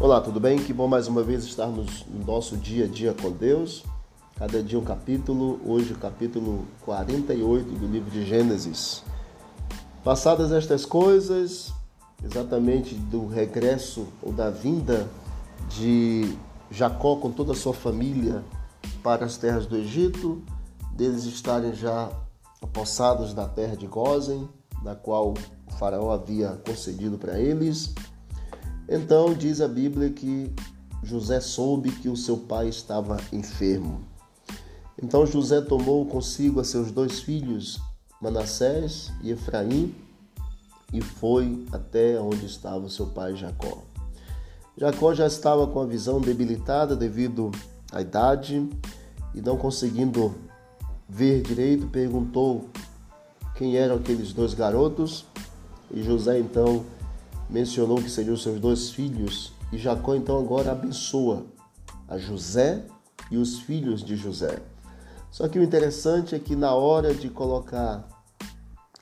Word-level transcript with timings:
Olá, 0.00 0.18
tudo 0.18 0.40
bem? 0.40 0.56
Que 0.56 0.72
bom 0.72 0.88
mais 0.88 1.08
uma 1.08 1.22
vez 1.22 1.44
estarmos 1.44 2.06
no 2.06 2.24
nosso 2.24 2.56
dia 2.56 2.86
a 2.86 2.88
dia 2.88 3.12
com 3.12 3.30
Deus. 3.30 3.84
Cada 4.34 4.62
dia 4.62 4.78
um 4.78 4.82
capítulo, 4.82 5.60
hoje 5.62 5.92
o 5.92 5.98
capítulo 5.98 6.64
48 6.86 7.70
do 7.74 7.86
livro 7.86 8.10
de 8.10 8.24
Gênesis. 8.24 9.04
Passadas 10.02 10.52
estas 10.52 10.86
coisas, 10.86 11.70
exatamente 12.24 12.94
do 12.94 13.26
regresso 13.26 14.06
ou 14.22 14.32
da 14.32 14.48
vinda 14.48 15.06
de 15.68 16.34
Jacó 16.70 17.16
com 17.16 17.30
toda 17.30 17.52
a 17.52 17.54
sua 17.54 17.74
família 17.74 18.42
para 19.02 19.26
as 19.26 19.36
terras 19.36 19.66
do 19.66 19.76
Egito, 19.76 20.42
deles 20.94 21.24
estarem 21.24 21.74
já 21.74 22.10
apossados 22.62 23.34
na 23.34 23.46
terra 23.46 23.76
de 23.76 23.86
Gozen, 23.86 24.48
na 24.82 24.94
qual 24.94 25.34
o 25.34 25.72
faraó 25.72 26.10
havia 26.10 26.58
concedido 26.64 27.18
para 27.18 27.38
eles 27.38 27.92
então 28.90 29.32
diz 29.32 29.60
a 29.60 29.68
Bíblia 29.68 30.10
que 30.10 30.52
José 31.04 31.40
soube 31.40 31.92
que 31.92 32.08
o 32.08 32.16
seu 32.16 32.36
pai 32.36 32.68
estava 32.68 33.18
enfermo. 33.32 34.00
Então 35.00 35.24
José 35.24 35.60
tomou 35.60 36.04
consigo 36.06 36.58
a 36.58 36.64
seus 36.64 36.90
dois 36.90 37.20
filhos, 37.20 37.80
Manassés 38.20 39.12
e 39.22 39.30
Efraim, 39.30 39.94
e 40.92 41.00
foi 41.00 41.64
até 41.70 42.20
onde 42.20 42.44
estava 42.46 42.90
seu 42.90 43.06
pai 43.06 43.36
Jacó. 43.36 43.84
Jacó 44.76 45.14
já 45.14 45.26
estava 45.26 45.68
com 45.68 45.80
a 45.80 45.86
visão 45.86 46.20
debilitada 46.20 46.96
devido 46.96 47.52
à 47.92 48.00
idade 48.00 48.68
e 49.32 49.40
não 49.40 49.56
conseguindo 49.56 50.34
ver 51.08 51.42
direito, 51.42 51.86
perguntou 51.86 52.68
quem 53.54 53.76
eram 53.76 53.96
aqueles 53.96 54.32
dois 54.32 54.52
garotos 54.52 55.24
e 55.92 56.02
José 56.02 56.40
então 56.40 56.84
mencionou 57.50 57.96
que 57.96 58.10
seriam 58.10 58.36
seus 58.36 58.60
dois 58.60 58.90
filhos, 58.90 59.52
e 59.72 59.78
Jacó 59.78 60.14
então 60.14 60.38
agora 60.38 60.72
abençoa 60.72 61.44
a 62.08 62.16
José 62.16 62.84
e 63.30 63.36
os 63.36 63.60
filhos 63.60 64.02
de 64.02 64.16
José. 64.16 64.60
Só 65.30 65.48
que 65.48 65.58
o 65.58 65.62
interessante 65.62 66.34
é 66.34 66.38
que 66.38 66.56
na 66.56 66.74
hora 66.74 67.14
de 67.14 67.28
colocar 67.28 68.08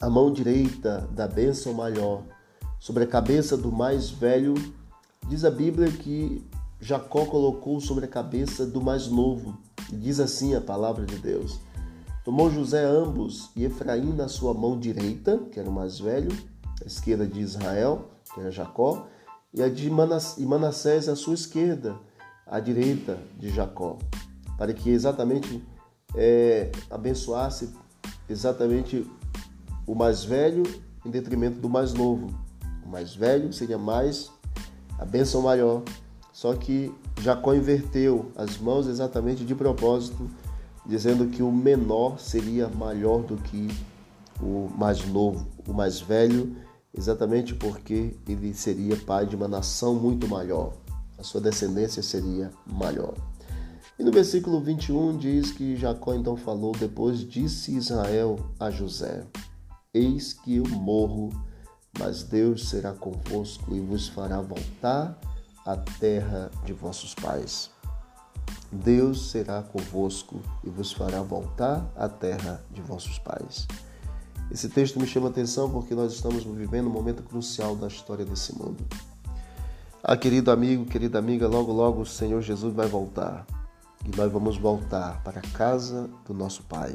a 0.00 0.08
mão 0.08 0.32
direita 0.32 1.08
da 1.12 1.28
bênção 1.28 1.72
maior 1.74 2.22
sobre 2.78 3.04
a 3.04 3.06
cabeça 3.06 3.56
do 3.56 3.70
mais 3.70 4.10
velho, 4.10 4.54
diz 5.28 5.44
a 5.44 5.50
Bíblia 5.50 5.90
que 5.90 6.44
Jacó 6.80 7.24
colocou 7.24 7.80
sobre 7.80 8.04
a 8.04 8.08
cabeça 8.08 8.66
do 8.66 8.80
mais 8.80 9.08
novo. 9.08 9.56
E 9.92 9.96
diz 9.96 10.20
assim 10.20 10.54
a 10.54 10.60
palavra 10.60 11.04
de 11.04 11.16
Deus: 11.16 11.60
Tomou 12.24 12.50
José 12.50 12.84
ambos 12.84 13.50
e 13.54 13.64
Efraim 13.64 14.12
na 14.12 14.28
sua 14.28 14.54
mão 14.54 14.78
direita, 14.78 15.38
que 15.50 15.60
era 15.60 15.68
o 15.68 15.72
mais 15.72 15.98
velho, 15.98 16.30
a 16.82 16.86
esquerda 16.86 17.26
de 17.26 17.40
Israel, 17.40 18.10
que 18.34 18.40
era 18.40 18.50
Jacó, 18.50 19.06
e 19.52 19.62
a 19.62 19.68
de 19.68 19.88
Manassés 19.88 21.08
à 21.08 21.14
sua 21.14 21.34
esquerda, 21.34 21.94
à 22.44 22.58
direita 22.58 23.16
de 23.38 23.48
Jacó, 23.50 23.98
para 24.58 24.74
que 24.74 24.90
exatamente 24.90 25.64
é, 26.16 26.72
abençoasse 26.90 27.72
exatamente 28.28 29.08
o 29.86 29.94
mais 29.94 30.24
velho 30.24 30.64
em 31.06 31.10
detrimento 31.10 31.60
do 31.60 31.68
mais 31.68 31.94
novo. 31.94 32.28
O 32.84 32.88
mais 32.88 33.14
velho 33.14 33.52
seria 33.52 33.78
mais 33.78 34.30
a 34.98 35.04
bênção 35.04 35.42
maior. 35.42 35.82
Só 36.32 36.54
que 36.54 36.92
Jacó 37.20 37.54
inverteu 37.54 38.32
as 38.36 38.58
mãos 38.58 38.86
exatamente 38.86 39.44
de 39.44 39.54
propósito, 39.54 40.28
dizendo 40.84 41.28
que 41.28 41.42
o 41.42 41.52
menor 41.52 42.18
seria 42.18 42.68
maior 42.68 43.22
do 43.22 43.36
que 43.36 43.68
o 44.40 44.68
mais 44.76 45.06
novo, 45.06 45.46
o 45.66 45.72
mais 45.72 46.00
velho 46.00 46.56
exatamente 46.96 47.54
porque 47.54 48.16
ele 48.28 48.54
seria 48.54 48.96
pai 48.96 49.26
de 49.26 49.36
uma 49.36 49.48
nação 49.48 49.94
muito 49.94 50.28
maior, 50.28 50.72
a 51.18 51.22
sua 51.22 51.40
descendência 51.40 52.02
seria 52.02 52.50
maior. 52.66 53.14
E 53.98 54.02
no 54.02 54.10
versículo 54.10 54.60
21 54.60 55.18
diz 55.18 55.52
que 55.52 55.76
Jacó 55.76 56.14
então 56.14 56.36
falou: 56.36 56.72
Depois 56.72 57.20
disse 57.20 57.76
Israel 57.76 58.38
a 58.58 58.70
José: 58.70 59.24
Eis 59.92 60.32
que 60.32 60.56
eu 60.56 60.64
morro, 60.68 61.30
mas 61.98 62.24
Deus 62.24 62.68
será 62.68 62.92
convosco 62.92 63.74
e 63.74 63.80
vos 63.80 64.08
fará 64.08 64.40
voltar 64.40 65.16
à 65.64 65.76
terra 65.76 66.50
de 66.64 66.72
vossos 66.72 67.14
pais. 67.14 67.70
Deus 68.72 69.30
será 69.30 69.62
convosco 69.62 70.40
e 70.64 70.68
vos 70.68 70.92
fará 70.92 71.22
voltar 71.22 71.88
à 71.94 72.08
terra 72.08 72.64
de 72.72 72.82
vossos 72.82 73.20
pais. 73.20 73.68
Esse 74.54 74.68
texto 74.68 75.00
me 75.00 75.06
chama 75.08 75.26
a 75.26 75.30
atenção 75.30 75.68
porque 75.68 75.96
nós 75.96 76.12
estamos 76.12 76.44
vivendo 76.44 76.86
um 76.86 76.92
momento 76.92 77.24
crucial 77.24 77.74
da 77.74 77.88
história 77.88 78.24
desse 78.24 78.56
mundo. 78.56 78.86
Ah, 80.00 80.16
querido 80.16 80.48
amigo, 80.48 80.84
querida 80.84 81.18
amiga, 81.18 81.48
logo 81.48 81.72
logo 81.72 82.02
o 82.02 82.06
Senhor 82.06 82.40
Jesus 82.40 82.72
vai 82.72 82.86
voltar 82.86 83.44
e 84.06 84.16
nós 84.16 84.30
vamos 84.30 84.56
voltar 84.56 85.20
para 85.24 85.40
a 85.40 85.42
casa 85.42 86.08
do 86.24 86.32
nosso 86.32 86.62
Pai. 86.62 86.94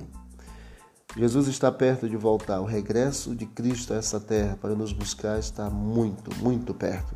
Jesus 1.17 1.49
está 1.49 1.69
perto 1.69 2.07
de 2.07 2.15
voltar. 2.15 2.61
O 2.61 2.65
regresso 2.65 3.35
de 3.35 3.45
Cristo 3.45 3.93
a 3.93 3.97
essa 3.97 4.21
terra 4.21 4.57
para 4.61 4.73
nos 4.73 4.93
buscar 4.93 5.37
está 5.37 5.69
muito, 5.69 6.33
muito 6.41 6.73
perto. 6.73 7.13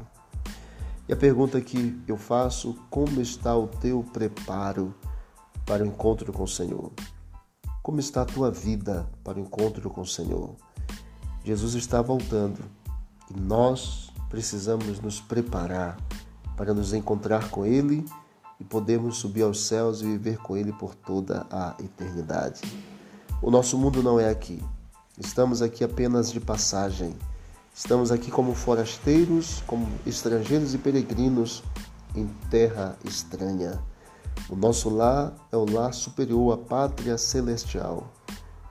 E 1.07 1.13
a 1.13 1.15
pergunta 1.15 1.61
que 1.61 1.97
eu 2.05 2.17
faço: 2.17 2.77
como 2.89 3.21
está 3.21 3.55
o 3.55 3.67
teu 3.67 4.03
preparo 4.11 4.93
para 5.65 5.85
o 5.85 5.87
encontro 5.87 6.33
com 6.33 6.43
o 6.43 6.47
Senhor? 6.49 6.91
Como 7.83 7.99
está 7.99 8.21
a 8.21 8.25
tua 8.25 8.49
vida 8.49 9.05
para 9.25 9.37
o 9.37 9.41
encontro 9.41 9.89
com 9.89 9.99
o 9.99 10.07
Senhor? 10.07 10.55
Jesus 11.43 11.73
está 11.73 12.01
voltando 12.01 12.63
e 13.29 13.37
nós 13.37 14.09
precisamos 14.29 15.01
nos 15.01 15.19
preparar 15.19 15.97
para 16.55 16.73
nos 16.73 16.93
encontrar 16.93 17.49
com 17.49 17.65
Ele 17.65 18.05
e 18.57 18.63
podermos 18.63 19.17
subir 19.17 19.41
aos 19.41 19.65
céus 19.65 20.01
e 20.01 20.05
viver 20.05 20.37
com 20.37 20.55
Ele 20.55 20.71
por 20.71 20.95
toda 20.95 21.45
a 21.51 21.75
eternidade. 21.77 22.61
O 23.41 23.51
nosso 23.51 23.77
mundo 23.77 24.01
não 24.01 24.17
é 24.17 24.29
aqui. 24.29 24.63
Estamos 25.19 25.61
aqui 25.61 25.83
apenas 25.83 26.31
de 26.31 26.39
passagem. 26.39 27.13
Estamos 27.75 28.13
aqui 28.13 28.31
como 28.31 28.55
forasteiros, 28.55 29.61
como 29.67 29.89
estrangeiros 30.07 30.73
e 30.73 30.77
peregrinos 30.77 31.61
em 32.15 32.27
terra 32.49 32.97
estranha. 33.03 33.77
O 34.49 34.55
nosso 34.55 34.89
lar 34.89 35.33
é 35.51 35.57
o 35.57 35.69
lar 35.69 35.93
superior, 35.93 36.53
a 36.53 36.57
pátria 36.57 37.17
celestial. 37.17 38.11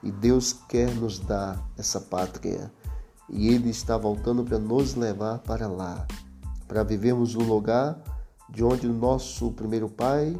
E 0.03 0.11
Deus 0.11 0.53
quer 0.69 0.95
nos 0.95 1.19
dar 1.19 1.63
essa 1.79 2.01
pátria. 2.01 2.73
E 3.29 3.49
Ele 3.49 3.71
está 3.71 3.97
voltando 3.97 4.45
para 4.45 4.59
nos 4.59 4.95
levar 4.95 5.39
para 5.39 5.67
lá, 5.67 6.07
para 6.69 6.83
vivermos 6.83 7.35
no 7.35 7.45
lugar 7.45 7.99
de 8.49 8.63
onde 8.63 8.87
o 8.87 8.93
nosso 8.93 9.51
primeiro 9.53 9.89
pai 9.89 10.39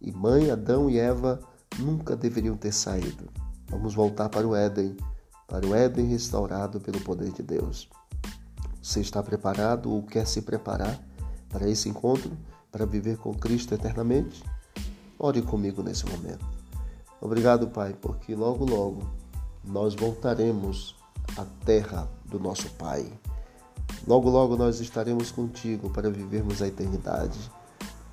e 0.00 0.10
mãe, 0.10 0.50
Adão 0.50 0.90
e 0.90 0.98
Eva, 0.98 1.40
nunca 1.78 2.16
deveriam 2.16 2.56
ter 2.56 2.72
saído. 2.72 3.28
Vamos 3.68 3.94
voltar 3.94 4.28
para 4.28 4.46
o 4.46 4.54
Éden, 4.54 4.96
para 5.46 5.66
o 5.66 5.74
Éden 5.74 6.06
restaurado 6.06 6.80
pelo 6.80 7.00
poder 7.00 7.30
de 7.30 7.42
Deus. 7.42 7.88
Você 8.82 9.00
está 9.00 9.22
preparado 9.22 9.92
ou 9.92 10.02
quer 10.02 10.26
se 10.26 10.42
preparar 10.42 11.00
para 11.48 11.68
esse 11.68 11.88
encontro, 11.88 12.36
para 12.70 12.84
viver 12.84 13.16
com 13.18 13.32
Cristo 13.32 13.74
eternamente? 13.74 14.42
Ore 15.22 15.40
comigo 15.40 15.84
nesse 15.84 16.04
momento. 16.04 16.44
Obrigado, 17.20 17.68
Pai, 17.68 17.94
porque 17.94 18.34
logo, 18.34 18.64
logo 18.64 19.08
nós 19.62 19.94
voltaremos 19.94 20.96
à 21.38 21.44
terra 21.64 22.08
do 22.24 22.40
nosso 22.40 22.68
Pai. 22.70 23.06
Logo, 24.04 24.28
logo 24.28 24.56
nós 24.56 24.80
estaremos 24.80 25.30
contigo 25.30 25.88
para 25.90 26.10
vivermos 26.10 26.60
a 26.60 26.66
eternidade. 26.66 27.38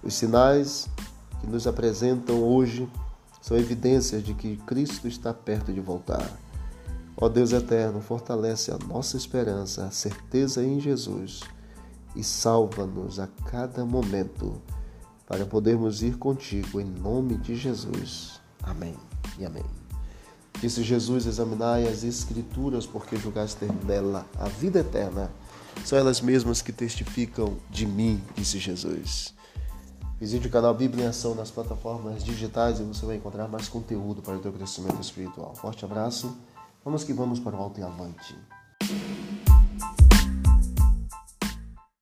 Os 0.03 0.13
sinais 0.13 0.87
que 1.41 1.47
nos 1.47 1.65
apresentam 1.65 2.43
hoje 2.43 2.87
são 3.41 3.57
evidências 3.57 4.21
de 4.21 4.35
que 4.35 4.57
Cristo 4.57 5.07
está 5.07 5.33
perto 5.33 5.73
de 5.73 5.81
voltar. 5.81 6.29
Ó 7.17 7.27
Deus 7.27 7.51
eterno, 7.53 8.01
fortalece 8.01 8.69
a 8.69 8.77
nossa 8.77 9.17
esperança, 9.17 9.85
a 9.85 9.91
certeza 9.91 10.63
em 10.63 10.79
Jesus 10.79 11.41
e 12.15 12.23
salva-nos 12.23 13.19
a 13.19 13.25
cada 13.47 13.83
momento 13.83 14.61
para 15.29 15.45
podermos 15.45 16.01
ir 16.01 16.17
contigo 16.17 16.81
em 16.81 16.85
nome 16.85 17.37
de 17.37 17.55
Jesus. 17.55 18.41
Amém 18.63 18.95
e 19.37 19.45
amém. 19.45 19.63
Disse 20.59 20.81
Jesus: 20.81 21.27
Examinai 21.27 21.87
as 21.87 22.03
Escrituras, 22.03 22.87
porque 22.87 23.15
julgaste 23.15 23.65
nela 23.85 24.25
a 24.39 24.47
vida 24.47 24.79
eterna. 24.79 25.31
São 25.85 25.97
elas 25.99 26.19
mesmas 26.19 26.63
que 26.63 26.73
testificam 26.73 27.55
de 27.69 27.85
mim, 27.85 28.21
disse 28.35 28.57
Jesus. 28.57 29.35
Visite 30.19 30.47
o 30.47 30.51
canal 30.51 30.73
Bíblia 30.73 31.05
em 31.05 31.07
Ação 31.07 31.35
nas 31.35 31.51
plataformas 31.51 32.23
digitais 32.23 32.79
e 32.79 32.83
você 32.83 33.05
vai 33.05 33.15
encontrar 33.15 33.47
mais 33.47 33.69
conteúdo 33.69 34.21
para 34.21 34.35
o 34.35 34.39
teu 34.39 34.51
crescimento 34.51 34.99
espiritual. 34.99 35.55
Forte 35.55 35.85
abraço. 35.85 36.35
Vamos 36.83 37.03
que 37.03 37.13
vamos 37.13 37.39
para 37.39 37.55
o 37.55 37.59
alto 37.59 37.79
e 37.79 37.83
avante. 37.83 38.35